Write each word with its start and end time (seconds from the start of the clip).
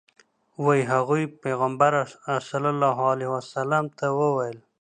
وایي 0.63 0.83
هغوی 0.93 1.23
پیغمبر 1.43 1.93
صلی 2.49 2.69
الله 2.73 2.97
علیه 3.11 3.29
وسلم 3.35 3.85
ته 3.97 4.05
وویل. 4.19 4.57